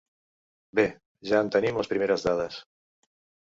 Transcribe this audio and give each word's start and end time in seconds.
Bé, 0.79 0.85
ja 1.33 1.43
en 1.47 1.53
tenim 1.59 1.79
les 1.83 1.93
primeres 1.95 2.29
dades. 2.31 2.61